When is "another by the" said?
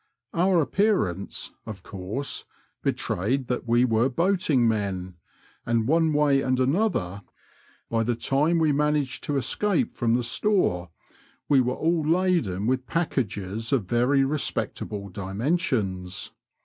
6.59-8.15